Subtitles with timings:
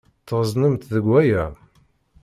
[0.27, 1.45] Tɣeẓnemt deg waya.